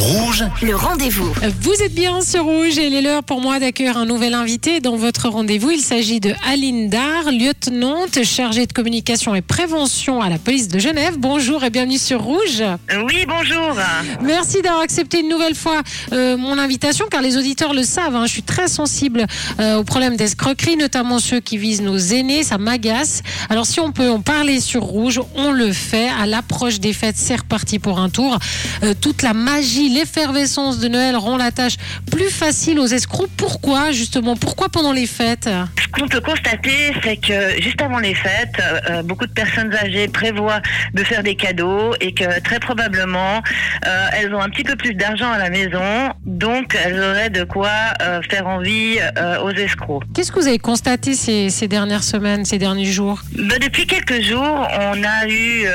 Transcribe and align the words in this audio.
Roux. 0.00 0.27
Rouge, 0.38 0.50
Le 0.62 0.76
rendez-vous. 0.76 1.32
Vous 1.60 1.82
êtes 1.82 1.94
bien 1.94 2.20
sur 2.20 2.44
Rouge 2.44 2.78
et 2.78 2.86
il 2.86 2.94
est 2.94 3.02
l'heure 3.02 3.24
pour 3.24 3.40
moi 3.40 3.58
d'accueillir 3.58 3.96
un 3.96 4.06
nouvel 4.06 4.34
invité 4.34 4.80
dans 4.80 4.96
votre 4.96 5.28
rendez-vous. 5.28 5.70
Il 5.70 5.80
s'agit 5.80 6.20
de 6.20 6.32
Aline 6.46 6.88
Dar, 6.88 7.30
lieutenante 7.32 8.22
chargée 8.24 8.66
de 8.66 8.72
communication 8.72 9.34
et 9.34 9.40
prévention 9.40 10.20
à 10.20 10.28
la 10.28 10.38
police 10.38 10.68
de 10.68 10.78
Genève. 10.78 11.16
Bonjour 11.18 11.64
et 11.64 11.70
bienvenue 11.70 11.98
sur 11.98 12.22
Rouge. 12.22 12.62
Oui, 13.06 13.26
bonjour. 13.26 13.76
Merci 14.22 14.62
d'avoir 14.62 14.82
accepté 14.82 15.20
une 15.20 15.28
nouvelle 15.28 15.54
fois 15.54 15.82
euh, 16.12 16.36
mon 16.36 16.58
invitation 16.58 17.06
car 17.10 17.22
les 17.22 17.36
auditeurs 17.36 17.74
le 17.74 17.82
savent. 17.82 18.14
hein, 18.16 18.26
je 18.26 18.32
suis 18.32 18.42
très 18.42 18.68
sensible 18.68 19.26
euh, 19.58 19.78
aux 19.78 19.84
problèmes 19.84 20.16
d'escroquerie, 20.16 20.76
notamment 20.76 21.18
ceux 21.18 21.40
qui 21.40 21.58
visent 21.58 21.82
nos 21.82 21.98
aînés. 21.98 22.42
Ça 22.44 22.58
m'agace. 22.58 23.22
Alors 23.48 23.66
si 23.66 23.80
on 23.80 23.92
peut 23.92 24.10
en 24.10 24.20
parler 24.20 24.60
sur 24.60 24.82
Rouge, 24.82 25.20
on 25.34 25.52
le 25.52 25.72
fait. 25.72 26.08
À 26.20 26.26
l'approche 26.26 26.80
des 26.80 26.92
fêtes, 26.92 27.16
c'est 27.16 27.36
reparti 27.36 27.78
pour 27.78 27.98
un 27.98 28.10
tour. 28.10 28.38
Euh, 28.82 28.94
toute 29.00 29.22
la 29.22 29.34
magie, 29.34 29.88
l'effervescence 30.28 30.78
de 30.78 30.88
Noël 30.88 31.16
rend 31.16 31.36
la 31.36 31.50
tâche 31.50 31.76
plus 32.10 32.28
facile 32.28 32.78
aux 32.78 32.86
escrocs. 32.86 33.30
Pourquoi 33.36 33.92
justement? 33.92 34.36
Pourquoi 34.36 34.68
pendant 34.68 34.92
les 34.92 35.06
fêtes? 35.06 35.48
Ce 35.80 35.88
qu'on 35.88 36.06
peut 36.06 36.20
constater, 36.20 36.92
c'est 37.02 37.16
que 37.16 37.60
juste 37.62 37.80
avant 37.80 37.98
les 37.98 38.14
fêtes, 38.14 38.60
euh, 38.90 39.02
beaucoup 39.02 39.26
de 39.26 39.32
personnes 39.32 39.74
âgées 39.74 40.06
prévoient 40.08 40.60
de 40.92 41.02
faire 41.02 41.22
des 41.22 41.34
cadeaux 41.34 41.94
et 42.00 42.12
que 42.12 42.40
très 42.40 42.60
probablement, 42.60 43.42
euh, 43.86 44.06
elles 44.12 44.34
ont 44.34 44.40
un 44.40 44.50
petit 44.50 44.64
peu 44.64 44.76
plus 44.76 44.92
d'argent 44.94 45.30
à 45.30 45.38
la 45.38 45.48
maison, 45.48 46.10
donc 46.26 46.76
elles 46.84 47.00
auraient 47.02 47.30
de 47.30 47.44
quoi 47.44 47.70
euh, 48.02 48.20
faire 48.28 48.46
envie 48.46 48.98
euh, 49.16 49.40
aux 49.42 49.50
escrocs. 49.50 50.02
Qu'est-ce 50.14 50.30
que 50.30 50.40
vous 50.40 50.48
avez 50.48 50.58
constaté 50.58 51.14
ces, 51.14 51.48
ces 51.48 51.68
dernières 51.68 52.04
semaines, 52.04 52.44
ces 52.44 52.58
derniers 52.58 52.84
jours? 52.84 53.22
Ben, 53.32 53.58
depuis 53.58 53.86
quelques 53.86 54.20
jours, 54.20 54.68
on 54.78 55.02
a 55.02 55.26
eu 55.26 55.64
euh, 55.66 55.68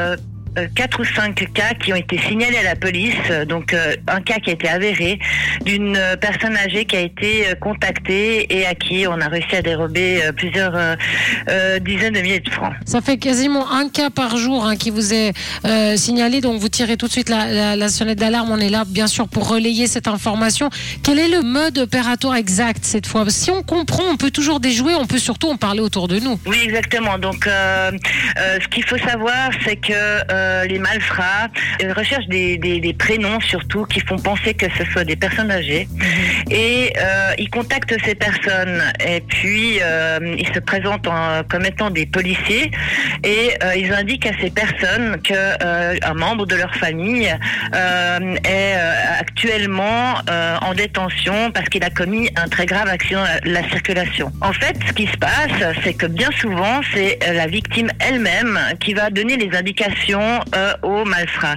euh, 0.00 0.16
quatre 0.74 1.00
ou 1.00 1.04
cinq 1.04 1.46
cas 1.54 1.74
qui 1.82 1.92
ont 1.92 1.96
été 1.96 2.18
signalés 2.28 2.58
à 2.58 2.62
la 2.62 2.76
police. 2.76 3.14
Euh, 3.30 3.44
Donc 3.44 3.72
euh, 3.72 3.94
un 4.08 4.20
cas 4.20 4.36
qui 4.42 4.50
a 4.50 4.52
été 4.54 4.68
avéré 4.68 5.18
d'une 5.64 5.96
euh, 5.96 6.16
personne 6.16 6.56
âgée 6.56 6.84
qui 6.84 6.96
a 6.96 7.00
été 7.00 7.48
euh, 7.48 7.54
contactée 7.54 8.46
et 8.56 8.66
à 8.66 8.74
qui 8.74 9.06
on 9.06 9.20
a 9.20 9.28
réussi 9.28 9.56
à 9.56 9.62
dérober 9.62 10.22
euh, 10.22 10.32
plusieurs 10.32 10.74
euh, 10.74 10.94
euh, 11.48 11.78
dizaines 11.78 12.14
de 12.14 12.20
milliers 12.20 12.40
de 12.40 12.50
francs. 12.50 12.72
Ça 12.84 13.00
fait 13.00 13.18
quasiment 13.18 13.70
un 13.70 13.88
cas 13.88 14.10
par 14.10 14.36
jour 14.36 14.66
hein, 14.66 14.76
qui 14.76 14.90
vous 14.90 15.14
est 15.14 15.32
euh, 15.64 15.96
signalé, 15.96 16.40
donc 16.40 16.60
vous 16.60 16.68
tirez 16.68 16.96
tout 16.96 17.06
de 17.06 17.12
suite 17.12 17.28
la, 17.28 17.46
la- 17.46 17.76
la 17.76 17.88
sonnette 17.88 18.18
d'alarme. 18.18 18.50
On 18.50 18.58
est 18.58 18.68
là, 18.68 18.84
bien 18.86 19.06
sûr, 19.06 19.28
pour 19.28 19.48
relayer 19.48 19.86
cette 19.86 20.08
information. 20.08 20.68
Quel 21.02 21.18
est 21.18 21.28
le 21.28 21.42
mode 21.42 21.78
opératoire 21.78 22.36
exact 22.36 22.84
cette 22.84 23.06
fois? 23.06 23.24
Si 23.28 23.50
on 23.50 23.62
comprend, 23.62 24.04
on 24.10 24.16
peut 24.16 24.30
toujours 24.30 24.60
déjouer, 24.60 24.94
on 24.94 25.06
peut 25.06 25.18
surtout 25.18 25.48
en 25.50 25.56
parler 25.56 25.80
autour 25.80 26.08
de 26.08 26.18
nous. 26.18 26.38
Oui, 26.46 26.58
exactement. 26.62 27.18
Donc, 27.18 27.46
euh, 27.46 27.92
euh, 28.38 28.58
ce 28.62 28.68
qu'il 28.68 28.84
faut 28.84 28.98
savoir, 28.98 29.50
c'est 29.64 29.76
que 29.76 29.92
euh, 30.40 30.64
les 30.64 30.78
malfrats 30.78 31.48
euh, 31.82 31.92
recherchent 31.92 32.28
des, 32.28 32.96
prénoms 32.98 33.40
surtout 33.40 33.84
qui 33.84 34.00
font 34.00 34.16
penser 34.16 34.54
que 34.54 34.66
ce 34.76 34.84
soit 34.90 35.04
des 35.04 35.16
personnes 35.16 35.50
âgées. 35.50 35.88
Et 36.50 36.92
euh, 36.98 37.32
ils 37.38 37.50
contactent 37.50 37.94
ces 38.04 38.14
personnes 38.14 38.82
et 39.04 39.20
puis 39.20 39.78
euh, 39.82 40.18
ils 40.38 40.46
se 40.54 40.60
présentent 40.60 41.06
en- 41.08 41.42
comme 41.48 41.64
étant 41.64 41.90
des 41.90 42.06
policiers 42.06 42.70
et 43.24 43.50
euh, 43.62 43.74
ils 43.76 43.92
indiquent 43.92 44.26
à 44.26 44.32
ces 44.40 44.50
personnes 44.50 45.20
que 45.22 45.34
euh, 45.34 45.96
un 46.02 46.14
membre 46.14 46.46
de 46.46 46.56
leur 46.56 46.74
famille 46.76 47.28
euh, 47.74 48.36
est 48.44 48.74
euh, 48.76 48.92
actuellement 49.18 50.14
en 50.62 50.74
détention 50.74 51.50
parce 51.52 51.68
qu'il 51.68 51.82
a 51.84 51.90
commis 51.90 52.30
un 52.36 52.48
très 52.48 52.66
grave 52.66 52.88
accident 52.88 53.24
de 53.44 53.50
la 53.50 53.62
circulation. 53.68 54.32
En 54.40 54.52
fait, 54.52 54.76
ce 54.86 54.92
qui 54.92 55.06
se 55.06 55.16
passe, 55.16 55.74
c'est 55.84 55.94
que 55.94 56.06
bien 56.06 56.30
souvent, 56.40 56.80
c'est 56.94 57.18
la 57.32 57.46
victime 57.46 57.90
elle-même 58.00 58.58
qui 58.80 58.94
va 58.94 59.10
donner 59.10 59.36
les 59.36 59.56
indications 59.56 60.40
aux 60.82 61.04
malfrats. 61.04 61.56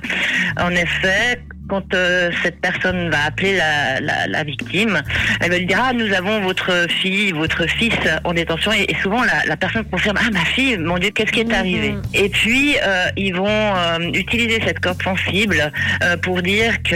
En 0.59 0.71
effet, 0.71 1.39
quand 1.73 1.95
euh, 1.95 2.29
cette 2.43 2.61
personne 2.61 3.09
va 3.09 3.23
appeler 3.25 3.57
la, 3.57 3.99
la, 3.99 4.27
la 4.27 4.43
victime, 4.43 5.01
elle 5.41 5.49
va 5.49 5.57
lui 5.57 5.65
dire 5.65 5.79
ah 5.81 5.91
nous 5.91 6.13
avons 6.13 6.39
votre 6.41 6.85
fille, 6.87 7.31
votre 7.31 7.65
fils 7.67 7.95
en 8.23 8.33
détention 8.33 8.71
et, 8.73 8.85
et 8.91 8.95
souvent 9.01 9.23
la, 9.23 9.43
la 9.47 9.57
personne 9.57 9.83
confirme 9.85 10.17
ah 10.21 10.29
ma 10.31 10.45
fille, 10.45 10.77
mon 10.77 10.99
Dieu 10.99 11.09
qu'est-ce 11.09 11.31
qui 11.31 11.39
est 11.39 11.43
Mhm. 11.45 11.53
arrivé 11.53 11.95
Et 12.13 12.29
puis 12.29 12.75
euh, 12.85 13.07
ils 13.17 13.33
vont 13.33 13.47
euh, 13.47 13.99
utiliser 14.13 14.59
cette 14.65 14.79
corde 14.79 15.01
sensible 15.01 15.71
pour 16.21 16.41
dire 16.43 16.73
que 16.83 16.95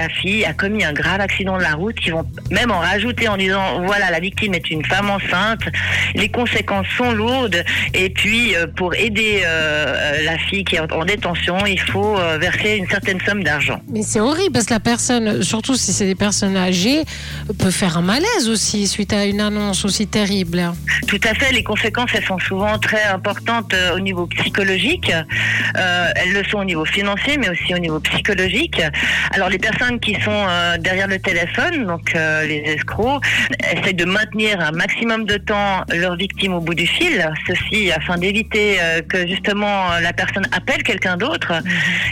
la 0.00 0.08
fille 0.08 0.44
a 0.44 0.52
commis 0.52 0.84
un 0.84 0.92
grave 0.92 1.20
accident 1.20 1.56
de 1.56 1.62
la 1.62 1.74
route. 1.74 1.96
Ils 2.04 2.12
vont 2.12 2.26
même 2.50 2.70
en 2.72 2.80
rajouter 2.80 3.28
en 3.28 3.36
disant 3.36 3.82
voilà 3.84 4.10
la 4.10 4.18
victime 4.20 4.54
est 4.54 4.68
une 4.70 4.84
femme 4.84 5.10
enceinte, 5.10 5.62
les 6.14 6.28
conséquences 6.28 6.88
sont 6.96 7.12
lourdes 7.12 7.62
et 7.94 8.10
puis 8.10 8.54
pour 8.76 8.94
aider 8.94 9.42
la 10.24 10.36
fille 10.38 10.64
qui 10.64 10.74
est 10.76 10.80
en, 10.80 10.86
en 11.02 11.04
détention, 11.04 11.56
il 11.66 11.80
faut 11.80 12.16
verser 12.46 12.76
une 12.76 12.88
certaine 12.88 13.20
somme 13.26 13.44
d'argent. 13.44 13.75
Mais 13.88 14.02
c'est 14.02 14.20
horrible 14.20 14.52
parce 14.52 14.66
que 14.66 14.74
la 14.74 14.80
personne, 14.80 15.42
surtout 15.42 15.74
si 15.74 15.92
c'est 15.92 16.06
des 16.06 16.14
personnes 16.14 16.56
âgées, 16.56 17.04
peut 17.58 17.70
faire 17.70 17.98
un 17.98 18.02
malaise 18.02 18.48
aussi 18.48 18.86
suite 18.86 19.12
à 19.12 19.24
une 19.24 19.40
annonce 19.40 19.84
aussi 19.84 20.06
terrible. 20.06 20.72
Tout 21.06 21.20
à 21.24 21.34
fait, 21.34 21.52
les 21.52 21.62
conséquences 21.62 22.10
elles 22.14 22.24
sont 22.24 22.38
souvent 22.38 22.78
très 22.78 23.04
importantes 23.04 23.72
euh, 23.74 23.96
au 23.96 24.00
niveau 24.00 24.26
psychologique. 24.26 25.12
Euh, 25.76 26.08
elles 26.16 26.32
le 26.32 26.44
sont 26.44 26.58
au 26.58 26.64
niveau 26.64 26.84
financier, 26.84 27.38
mais 27.38 27.48
aussi 27.48 27.74
au 27.74 27.78
niveau 27.78 28.00
psychologique. 28.00 28.80
Alors 29.32 29.48
les 29.48 29.58
personnes 29.58 30.00
qui 30.00 30.14
sont 30.14 30.30
euh, 30.48 30.76
derrière 30.78 31.08
le 31.08 31.18
téléphone, 31.18 31.86
donc 31.86 32.14
euh, 32.14 32.46
les 32.46 32.62
escrocs, 32.66 33.22
essayent 33.72 33.94
de 33.94 34.04
maintenir 34.04 34.60
un 34.60 34.72
maximum 34.72 35.24
de 35.24 35.36
temps 35.36 35.82
leur 35.94 36.16
victime 36.16 36.54
au 36.54 36.60
bout 36.60 36.74
du 36.74 36.86
fil. 36.86 37.30
Ceci 37.46 37.92
afin 37.92 38.18
d'éviter 38.18 38.76
euh, 38.80 39.02
que 39.02 39.26
justement 39.26 39.98
la 40.00 40.12
personne 40.12 40.46
appelle 40.52 40.82
quelqu'un 40.82 41.16
d'autre. 41.16 41.52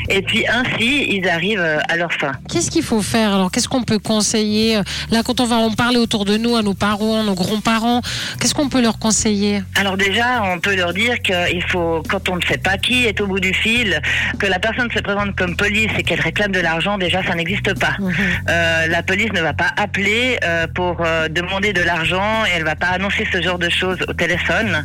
Et 0.09 0.23
puis 0.23 0.47
ainsi, 0.49 1.07
ils 1.11 1.29
arrivent 1.29 1.54
euh, 1.57 1.79
à 1.89 1.97
leur 1.97 2.13
fin. 2.13 2.33
Qu'est-ce 2.49 2.71
qu'il 2.71 2.83
faut 2.83 3.03
faire 3.03 3.35
alors? 3.35 3.51
Qu'est-ce 3.51 3.69
qu'on 3.69 3.83
peut 3.83 3.99
conseiller? 3.99 4.81
Là, 5.11 5.23
quand 5.25 5.41
on 5.41 5.47
va 5.47 5.57
en 5.57 5.73
parler 5.73 5.99
autour 5.99 6.25
de 6.25 6.37
nous, 6.37 6.57
à 6.57 6.63
nos 6.63 6.75
parents, 6.75 7.23
nos 7.23 7.35
grands-parents, 7.35 8.01
qu'est-ce 8.41 8.55
qu'on 8.55 8.69
peut 8.69 8.83
leur 8.83 8.99
conseiller? 8.99 9.63
Alors 9.77 9.97
déjà, 9.97 10.43
on 10.45 10.59
peut 10.61 10.75
leur 10.75 10.93
dire 10.93 11.21
qu'il 11.23 11.63
faut, 11.69 12.03
quand 12.09 12.29
on 12.29 12.37
ne 12.37 12.43
sait 12.43 12.59
pas 12.59 12.79
qui 12.79 13.05
est 13.07 13.21
au 13.21 13.27
bout 13.27 13.41
du 13.41 13.55
fil, 13.55 14.01
que 14.39 14.47
la 14.47 14.59
personne 14.59 14.91
se 14.91 15.01
présente 15.01 15.35
comme 15.37 15.57
police 15.57 15.91
et 15.99 16.03
qu'elle 16.03 16.21
réclame 16.21 16.53
de 16.53 16.61
l'argent, 16.61 16.99
déjà 16.99 17.23
ça 17.25 17.35
n'existe 17.35 17.79
pas. 17.79 17.97
Mhm. 17.99 18.15
Euh, 18.49 18.87
la 18.89 19.03
police 19.03 19.33
ne 19.33 19.41
va 19.41 19.53
pas 19.53 19.71
appeler 19.77 20.39
euh, 20.45 20.67
pour 20.75 20.99
euh, 21.01 21.29
demander 21.29 21.73
de 21.73 21.83
l'argent 21.83 22.45
et 22.47 22.57
elle 22.57 22.65
va 22.65 22.77
pas 22.77 22.89
annoncer 22.89 23.27
ce 23.33 23.43
genre 23.43 23.59
de 23.59 23.69
choses 23.69 23.99
au 24.09 24.13
téléphone. 24.13 24.85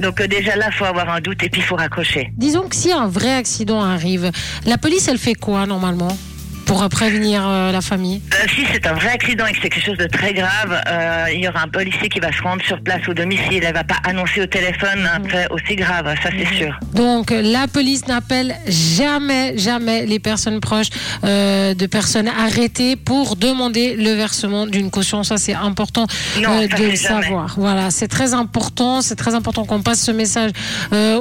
Donc 0.00 0.20
euh, 0.20 0.26
déjà 0.26 0.56
là, 0.56 0.70
faut 0.70 0.84
avoir 0.84 1.10
un 1.10 1.20
doute 1.20 1.42
et 1.42 1.48
puis 1.48 1.60
il 1.60 1.64
faut 1.64 1.76
raccrocher. 1.76 2.32
Disons 2.36 2.68
que 2.68 2.76
si 2.76 2.92
un 2.92 3.08
vrai 3.08 3.34
accident 3.34 3.82
arrive, 3.82 4.30
la 4.66 4.78
police, 4.78 5.08
elle 5.08 5.18
fait 5.18 5.34
quoi 5.34 5.66
normalement? 5.66 5.95
normalement 5.96 6.35
pour 6.66 6.86
prévenir 6.88 7.42
euh, 7.46 7.72
la 7.72 7.80
famille? 7.80 8.20
Euh, 8.34 8.46
si 8.54 8.66
c'est 8.72 8.86
un 8.86 8.92
vrai 8.94 9.10
accident 9.10 9.46
et 9.46 9.52
que 9.52 9.58
c'est 9.62 9.70
quelque 9.70 9.86
chose 9.86 9.96
de 9.96 10.06
très 10.06 10.34
grave, 10.34 10.82
euh, 10.88 11.26
il 11.32 11.40
y 11.40 11.48
aura 11.48 11.62
un 11.62 11.68
policier 11.68 12.08
qui 12.08 12.20
va 12.20 12.32
se 12.32 12.42
rendre 12.42 12.62
sur 12.64 12.80
place 12.82 13.08
au 13.08 13.14
domicile. 13.14 13.62
Elle 13.62 13.72
va 13.72 13.84
pas 13.84 14.00
annoncer 14.04 14.42
au 14.42 14.46
téléphone 14.46 15.08
un 15.14 15.26
fait 15.28 15.46
aussi 15.50 15.76
grave, 15.76 16.12
ça 16.22 16.28
c'est 16.36 16.54
sûr. 16.56 16.78
Donc, 16.92 17.30
la 17.30 17.68
police 17.68 18.06
n'appelle 18.08 18.56
jamais, 18.66 19.56
jamais 19.56 20.04
les 20.06 20.18
personnes 20.18 20.60
proches 20.60 20.90
de 21.22 21.86
personnes 21.86 22.28
arrêtées 22.28 22.96
pour 22.96 23.36
demander 23.36 23.94
le 23.96 24.12
versement 24.12 24.66
d'une 24.66 24.90
caution. 24.90 25.22
Ça, 25.22 25.38
c'est 25.38 25.54
important 25.54 26.06
Non, 26.40 26.68
ça, 26.68 26.76
de 26.76 26.84
le 26.84 26.96
savoir. 26.96 27.54
Voilà, 27.56 27.90
c'est 27.90 28.08
très 28.08 28.34
important. 28.34 29.02
C'est 29.02 29.16
très 29.16 29.34
important 29.34 29.64
qu'on 29.64 29.82
passe 29.82 30.02
ce 30.02 30.10
message 30.10 30.50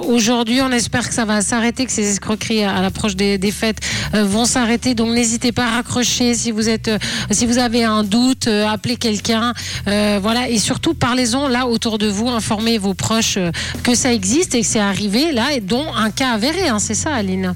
aujourd'hui. 0.07 0.61
On 0.61 0.71
espère 0.71 1.07
que 1.07 1.13
ça 1.13 1.25
va 1.25 1.41
s'arrêter, 1.41 1.85
que 1.85 1.91
ces 1.91 2.09
escroqueries 2.09 2.63
à, 2.63 2.75
à 2.77 2.81
l'approche 2.81 3.15
des, 3.15 3.37
des 3.37 3.51
fêtes 3.51 3.79
vont 4.13 4.45
s'arrêter. 4.45 4.95
Donc, 4.95 5.09
n'hésitez 5.09 5.34
pas 5.51 5.65
à 5.65 5.71
raccrocher 5.71 6.33
si 6.33 6.51
vous 6.51 6.69
êtes, 6.69 6.87
euh, 6.87 6.97
si 7.31 7.45
vous 7.45 7.57
avez 7.57 7.83
un 7.83 8.03
doute, 8.03 8.47
euh, 8.47 8.67
appelez 8.67 8.95
quelqu'un. 8.95 9.53
Euh, 9.87 10.19
et 10.49 10.59
surtout 10.59 10.93
parlez-en 10.93 11.47
là 11.47 11.67
autour 11.67 11.97
de 11.97 12.07
vous, 12.07 12.27
informez 12.27 12.77
vos 12.77 12.93
proches 12.93 13.37
que 13.83 13.95
ça 13.95 14.13
existe 14.13 14.55
et 14.55 14.61
que 14.61 14.67
c'est 14.67 14.79
arrivé 14.79 15.31
là, 15.31 15.53
et 15.53 15.61
dont 15.61 15.93
un 15.95 16.09
cas 16.09 16.31
avéré. 16.31 16.67
hein, 16.67 16.79
c'est 16.79 16.93
ça, 16.95 17.13
Aline. 17.13 17.53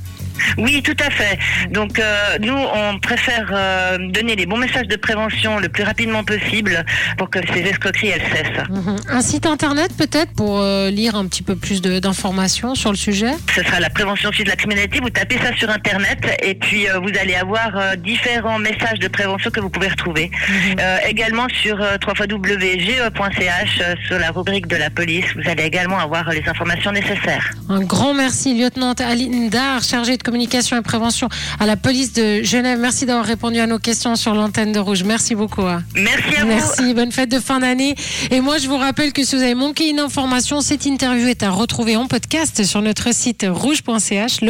Oui, 0.58 0.82
tout 0.84 0.96
à 1.00 1.10
fait. 1.10 1.40
Donc 1.72 2.00
euh, 2.00 2.38
nous, 2.40 2.54
on 2.54 3.00
préfère 3.00 3.52
euh, 3.54 3.98
donner 4.10 4.36
les 4.36 4.46
bons 4.46 4.58
messages 4.58 4.88
de 4.88 4.96
prévention 4.96 5.60
le 5.60 5.70
plus 5.70 5.84
rapidement 5.84 6.24
possible 6.24 6.86
pour 7.18 7.30
que 7.30 7.40
ces 7.54 7.62
escroqueries 7.62 8.10
elles 8.10 8.22
cessent. 8.22 8.70
Mhm. 8.70 8.96
Un 9.10 9.22
site 9.22 9.46
internet 9.46 9.92
peut-être 9.98 10.34
pour 10.34 10.60
euh, 10.60 10.90
lire 10.90 11.16
un 11.16 11.28
petit 11.28 11.44
peu 11.44 11.56
plus 11.56 11.82
d'informations 11.82 12.76
sur 12.76 12.92
le 12.92 12.98
sujet? 12.98 13.32
Ce 13.56 13.64
sera 13.64 13.80
la 13.80 13.90
prévention 13.90 14.32
suite 14.32 14.46
de 14.46 14.52
la 14.52 14.58
criminalité. 14.58 15.00
Vous 15.00 15.10
tapez 15.10 15.38
ça 15.38 15.56
sur 15.56 15.70
internet 15.70 16.20
et 16.44 16.56
puis 16.56 16.88
vous 17.02 17.12
allez 17.20 17.36
avoir 17.36 17.98
différents 17.98 18.60
messages 18.60 19.00
de 19.00 19.08
prévention 19.08 19.52
que 19.52 19.60
vous 19.60 19.70
pouvez 19.70 19.88
retrouver. 19.88 20.32
Euh, 20.80 20.98
également 21.08 21.48
sur 21.62 21.78
www.ge.ch 21.78 23.82
sur 24.08 24.20
la 24.20 24.32
rubrique 24.32 24.68
de 24.68 24.76
la 24.76 24.90
police, 24.90 25.26
vous 25.36 25.50
allez 25.50 25.64
également 25.64 26.00
avoir 26.00 26.30
les 26.30 26.44
informations 26.48 26.92
nécessaires. 26.92 27.52
Un 27.70 27.82
grand 27.82 28.14
merci, 28.14 28.60
lieutenant 28.60 28.94
Aline 28.94 29.50
Dar, 29.50 29.84
chargée 29.84 30.18
de 30.18 30.24
communication 30.30 30.78
et 30.78 30.82
prévention 30.84 31.28
à 31.60 31.66
la 31.66 31.76
police 31.76 32.14
de 32.14 32.44
Genève. 32.44 32.78
Merci 32.80 33.08
d'avoir 33.08 33.26
répondu 33.26 33.58
à 33.60 33.66
nos 33.66 33.80
questions 33.80 34.16
sur 34.16 34.36
l'antenne 34.36 34.72
de 34.72 34.78
Rouge. 34.80 35.04
Merci 35.04 35.34
beaucoup. 35.34 35.64
hein. 35.64 35.82
Merci 35.96 36.36
à 36.38 36.42
vous. 36.42 36.48
Merci, 36.48 36.94
bonne 36.94 37.12
fête 37.12 37.30
de 37.32 37.40
fin 37.40 37.60
d'année. 37.60 37.96
Et 38.30 38.40
moi, 38.42 38.60
je 38.60 38.68
vous 38.68 38.78
rappelle 38.78 39.12
que 39.12 39.24
si 39.24 39.36
vous 39.36 39.42
avez 39.42 39.56
manqué 39.56 39.90
une 39.90 40.00
information, 40.00 40.62
cette 40.62 40.86
interview 40.86 41.26
est 41.28 41.42
à 41.42 41.50
retrouver 41.50 41.96
en 41.96 42.06
podcast 42.06 42.64
sur 42.64 42.84
notre 42.84 43.12
site 43.12 43.44
rouge.ch. 43.50 44.42
Le 44.42 44.48